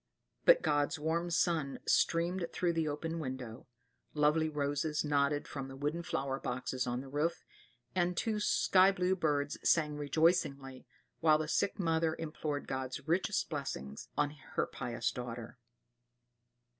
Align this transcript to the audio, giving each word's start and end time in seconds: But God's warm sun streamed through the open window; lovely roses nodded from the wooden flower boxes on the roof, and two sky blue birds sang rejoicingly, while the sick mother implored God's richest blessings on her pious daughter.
But 0.45 0.63
God's 0.63 0.97
warm 0.97 1.29
sun 1.29 1.77
streamed 1.85 2.47
through 2.51 2.73
the 2.73 2.87
open 2.87 3.19
window; 3.19 3.67
lovely 4.15 4.49
roses 4.49 5.05
nodded 5.05 5.47
from 5.47 5.67
the 5.67 5.75
wooden 5.75 6.01
flower 6.01 6.39
boxes 6.39 6.87
on 6.87 7.01
the 7.01 7.07
roof, 7.07 7.43
and 7.93 8.17
two 8.17 8.39
sky 8.39 8.91
blue 8.91 9.15
birds 9.15 9.59
sang 9.63 9.97
rejoicingly, 9.97 10.87
while 11.19 11.37
the 11.37 11.47
sick 11.47 11.77
mother 11.77 12.15
implored 12.17 12.67
God's 12.67 13.07
richest 13.07 13.47
blessings 13.51 14.07
on 14.17 14.31
her 14.31 14.65
pious 14.65 15.11
daughter. 15.11 15.59